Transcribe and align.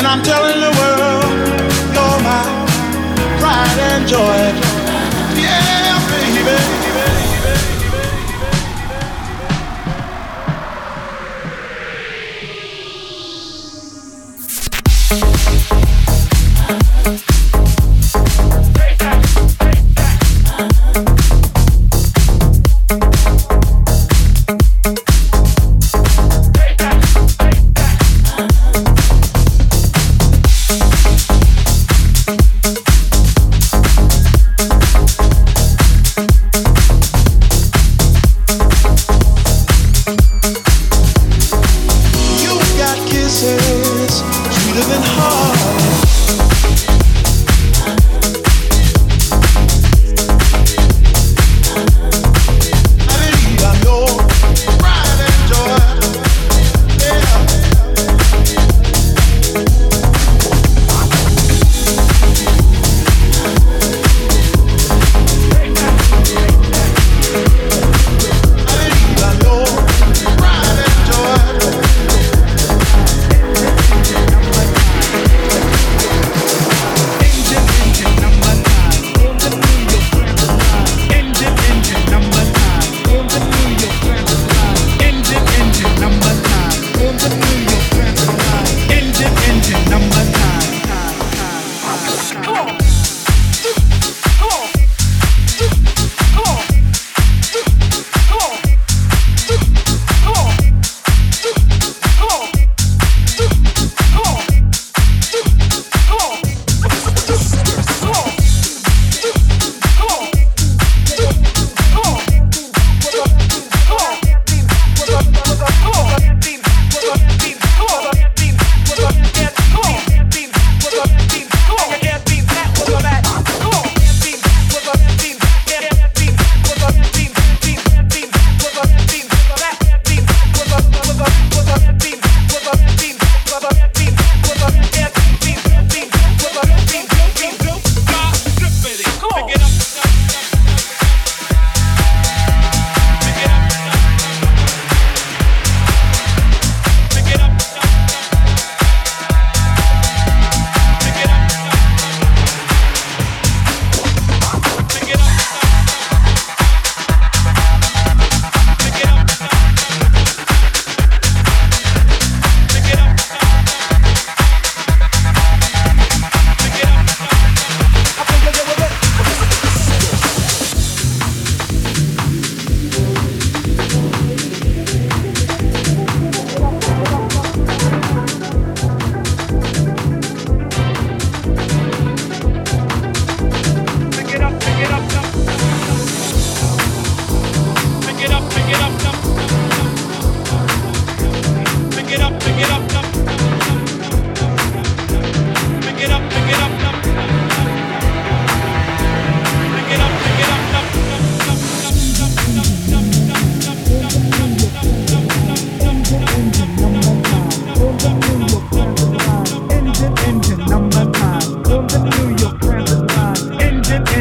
And 0.00 0.06
I'm 0.06 0.22
telling 0.22 0.58
the 0.58 0.72
world, 0.80 1.24
you're 1.92 2.20
my 2.24 2.42
pride 3.38 3.78
and 3.92 4.08
joy. 4.08 4.69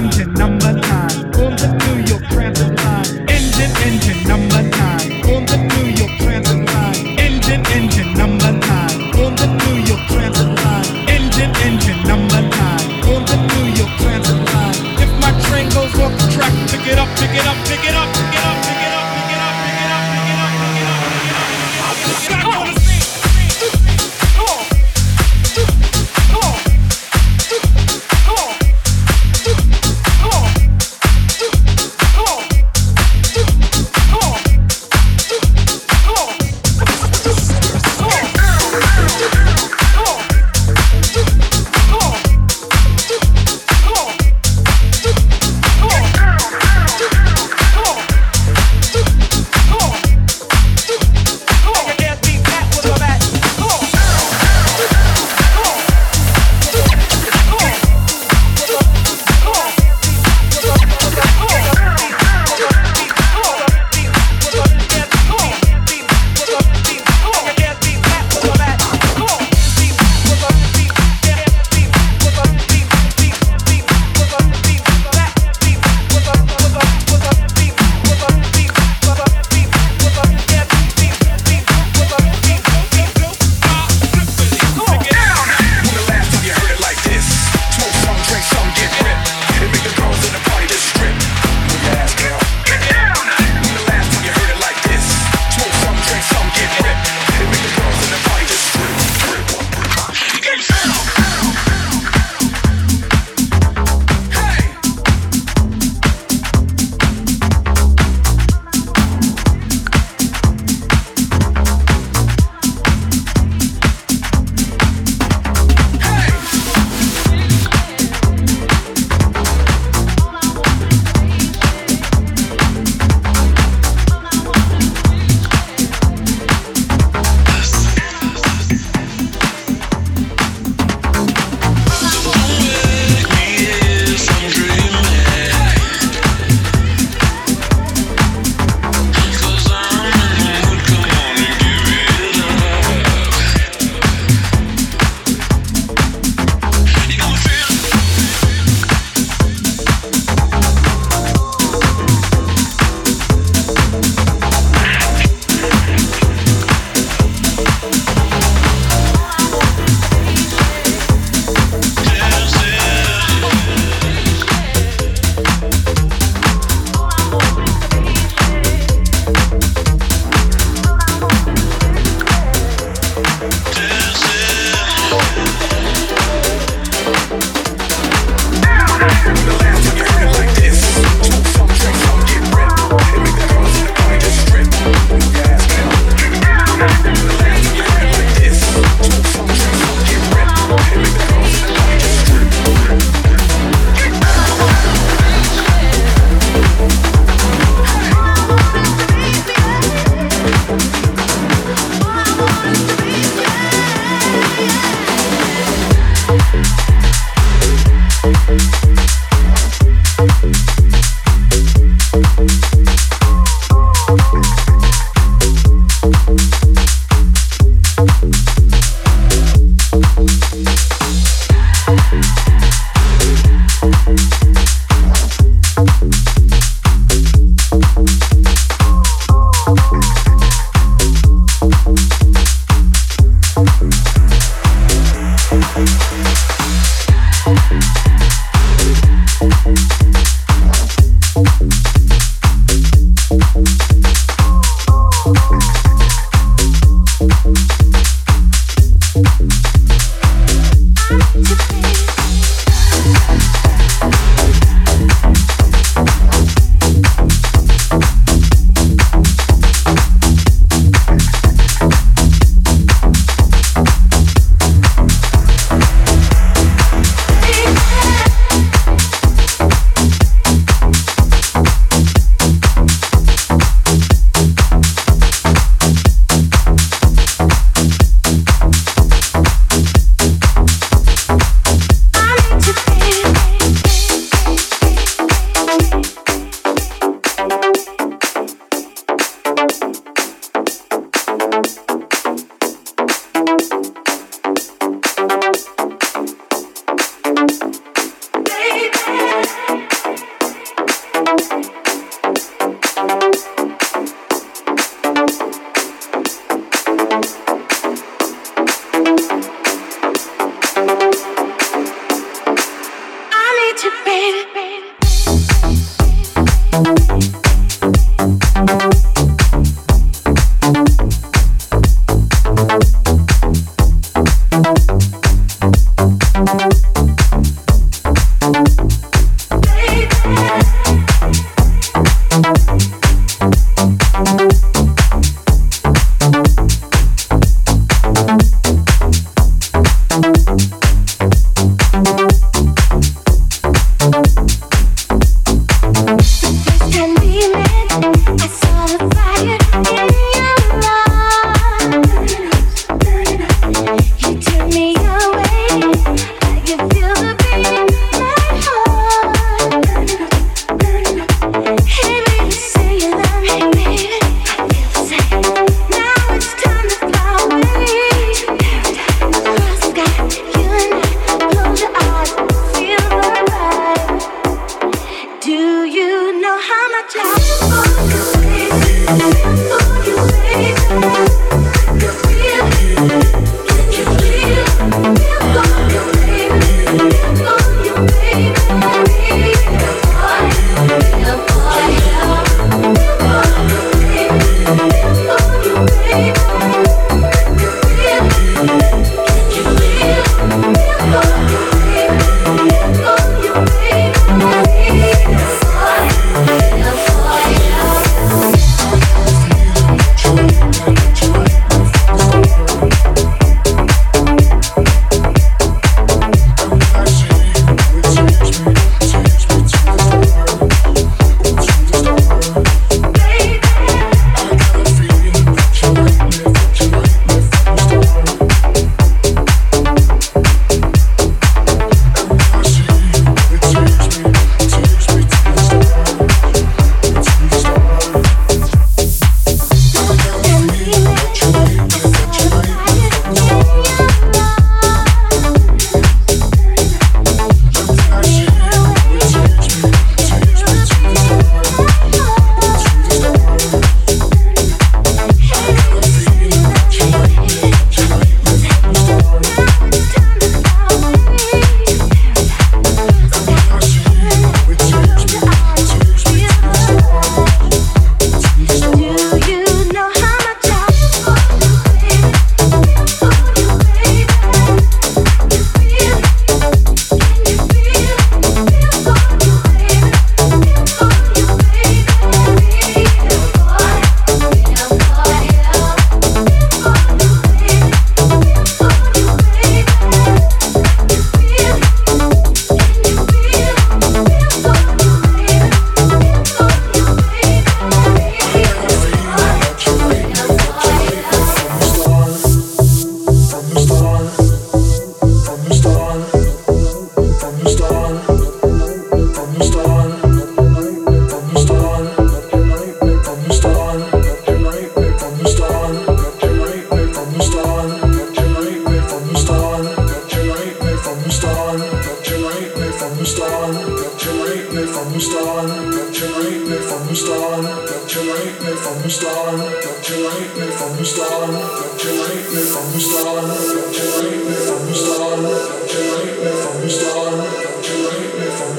Washington. 0.10 0.39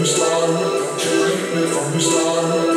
the 0.01 0.07
start, 0.07 0.99
take 0.99 1.55
me 1.55 1.67
from 1.67 1.93
the 1.93 2.01
start. 2.01 2.70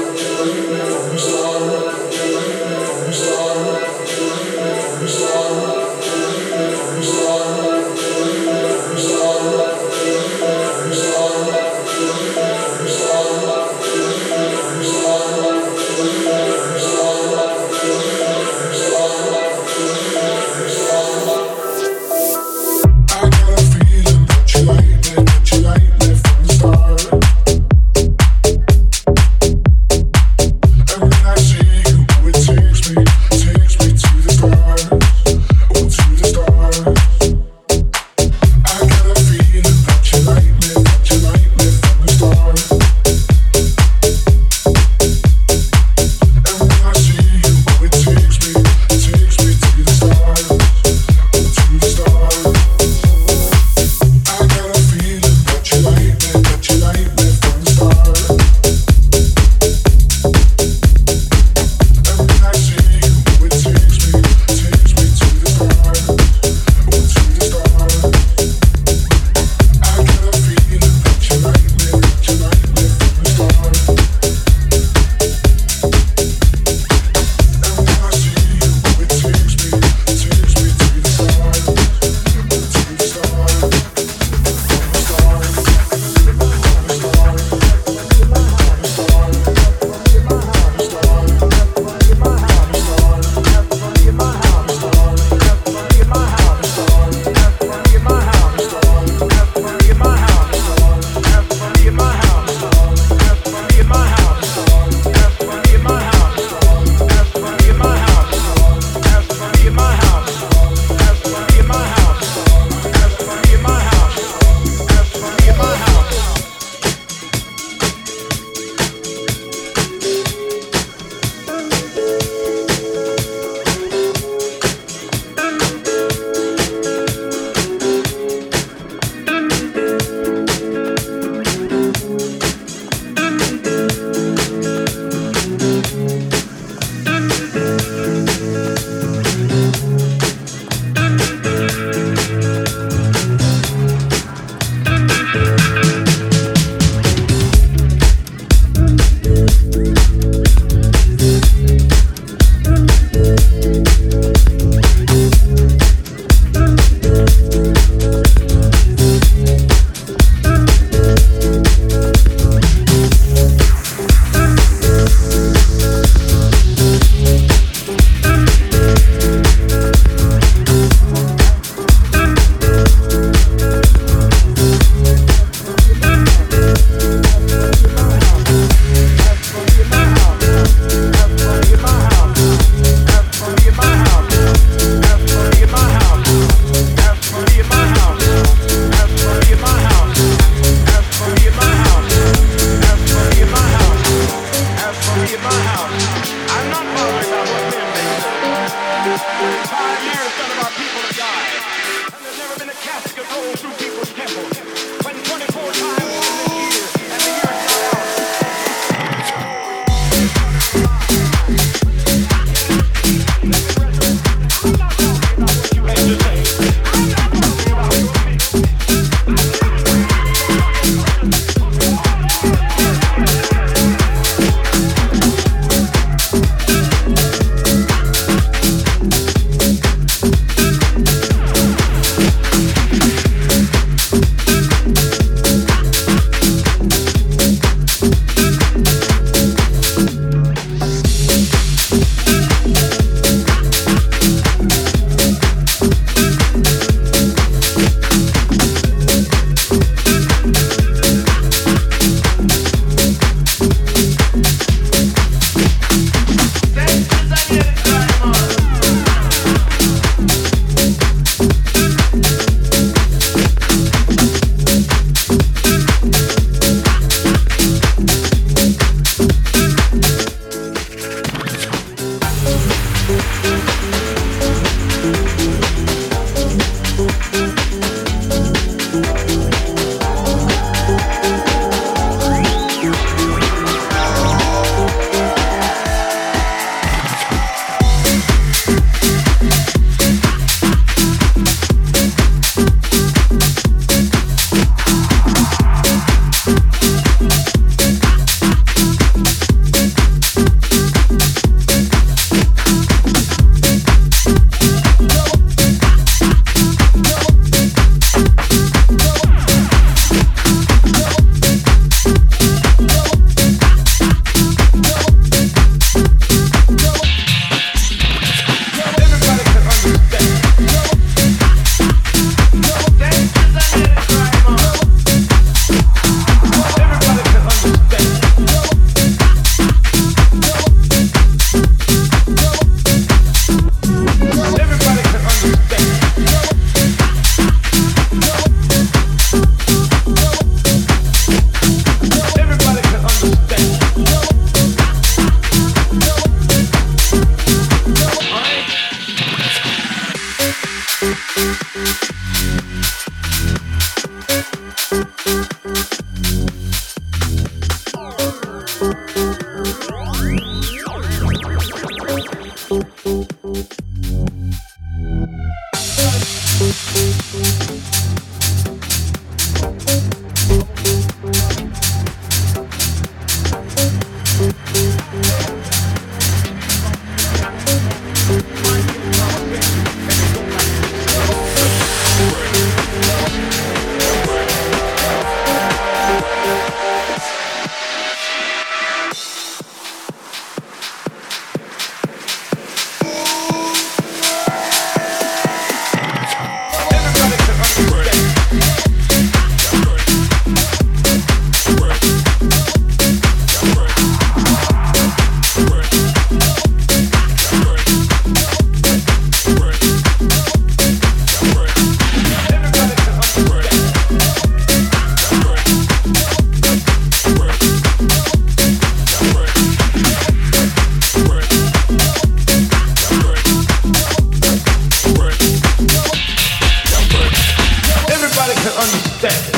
understand 428.84 429.40
it. 429.48 429.56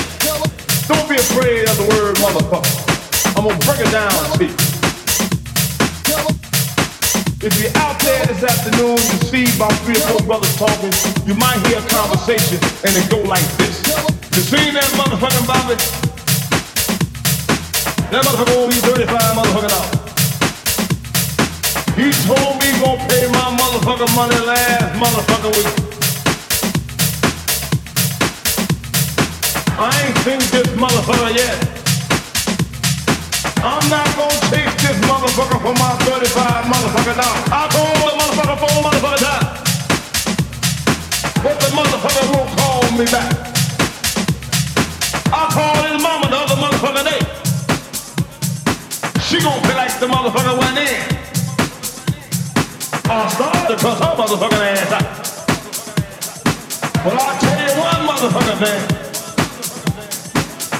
Don't 0.87 1.09
be 1.09 1.15
afraid 1.17 1.65
of 1.65 1.75
the 1.81 1.87
word 1.97 2.15
motherfucker. 2.21 2.69
I'm 3.33 3.43
gonna 3.49 3.65
break 3.65 3.81
it 3.81 3.91
down 3.91 4.13
for 4.37 4.43
you. 4.45 4.53
If 7.41 7.53
you're 7.61 7.77
out 7.77 7.97
there 8.01 8.25
this 8.25 8.41
afternoon, 8.41 8.97
you 8.97 9.17
see 9.29 9.45
about 9.57 9.73
three 9.85 9.97
or 9.97 10.05
four 10.13 10.21
brothers 10.25 10.55
talking, 10.57 10.93
you 11.25 11.35
might 11.35 11.57
hear 11.67 11.77
a 11.77 11.85
conversation 11.89 12.57
and 12.85 12.93
it 12.93 13.09
go 13.09 13.21
like 13.25 13.45
this. 13.57 13.81
You 14.33 14.41
seen 14.41 14.73
that 14.73 14.89
motherfucking 14.97 15.45
Bobby? 15.45 15.75
That 18.09 18.21
motherfucker 18.25 18.53
gonna 18.53 18.69
be 18.69 18.81
35 18.81 19.37
motherfucking 19.37 19.73
dollars. 19.73 20.05
He 21.97 22.11
told 22.29 22.61
me 22.61 22.65
he 22.65 22.79
gonna 22.81 23.07
pay 23.09 23.25
my 23.29 23.57
motherfucking 23.57 24.15
money 24.15 24.39
last 24.45 24.93
motherfucking 25.01 25.53
week. 25.57 25.94
I 29.77 29.91
ain't 30.07 30.17
seen 30.23 30.39
this 30.39 30.71
motherfucker 30.79 31.35
yet. 31.35 31.51
I'm 33.59 33.83
not 33.91 34.07
gonna 34.15 34.39
take 34.47 34.71
this 34.79 34.95
motherfucker 35.03 35.59
for 35.59 35.75
my 35.75 35.91
35 36.07 36.63
motherfucker 36.71 37.15
now. 37.19 37.33
I 37.51 37.67
told 37.75 37.91
the 37.99 38.15
motherfucker 38.15 38.55
for 38.55 38.71
motherfucker 38.87 39.19
time. 39.19 39.51
But 41.43 41.59
the 41.59 41.67
motherfucker 41.75 42.23
won't 42.31 42.49
call 42.55 42.87
me 42.95 43.03
back. 43.11 43.35
I 45.33 45.43
called 45.51 45.83
his 45.91 46.01
mama 46.01 46.29
the 46.31 46.37
other 46.39 46.55
motherfucker 46.55 47.03
day. 47.03 47.19
She 49.27 49.43
gon' 49.43 49.61
be 49.61 49.75
like 49.75 49.99
the 49.99 50.07
motherfucker 50.07 50.55
went 50.57 50.77
in. 50.77 51.03
I 53.11 53.27
start 53.27 53.67
to 53.67 53.75
cuss 53.75 53.99
her 53.99 54.15
motherfucker 54.15 54.61
ass 54.71 54.91
out. 54.93 55.03
Well, 57.03 57.17
I 57.19 57.37
tell 57.43 57.59
you 57.59 57.75
one 57.81 58.07
motherfucker 58.07 58.57
thing. 58.63 59.04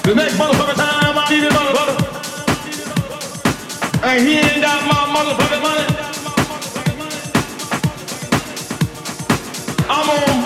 The 0.06 0.14
next 0.14 0.36
motherfucker 0.36 0.76
time 0.76 1.18
I 1.18 1.26
need 1.32 1.44
a 1.46 1.50
motherfucker, 1.50 1.98
and 4.04 4.28
he 4.28 4.34
ain't 4.38 4.62
got 4.62 4.86
my 4.86 5.12
money, 5.12 5.34
I'm 9.90 10.10
on 10.10 10.45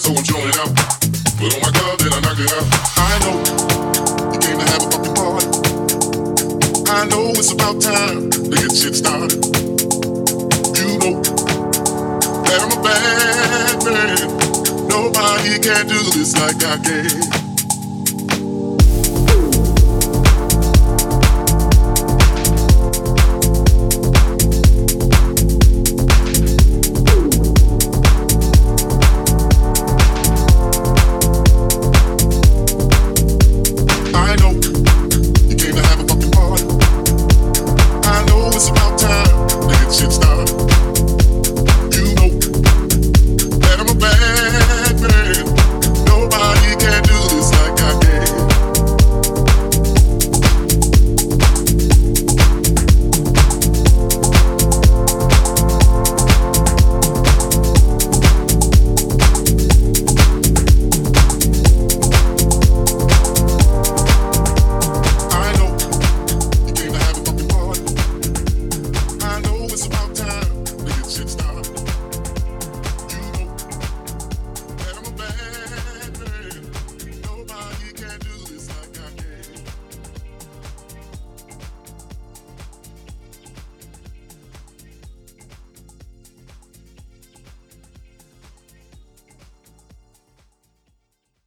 so 0.00 0.12
I'm 0.12 0.24
showing 0.24 0.58
up. 0.60 0.74
Put 1.38 1.54
on 1.54 1.60
my 1.62 1.70
glove, 1.70 2.00
and 2.00 2.14
I 2.14 2.20
knock 2.20 2.38
it 2.38 2.52
out. 2.52 2.66
I 2.98 3.18
know 3.24 3.36
you 4.32 4.38
came 4.40 4.58
to 4.58 4.66
have 4.72 4.82
a 4.82 4.90
fucking 4.90 5.14
party. 5.14 5.46
I 6.88 7.06
know 7.06 7.30
it's 7.30 7.52
about 7.52 7.80
time 7.80 8.30
to 8.30 8.38
get 8.50 8.72
shit 8.76 8.94
started. 8.96 9.44
You 10.76 10.98
know 10.98 11.22
that 12.44 12.60
I'm 12.60 12.72
a 12.72 12.82
bad 12.82 13.84
man. 13.84 14.88
Nobody 14.88 15.58
can 15.60 15.86
do 15.86 16.02
this 16.12 16.36
like 16.36 16.62
I 16.62 16.76
can. 16.84 17.45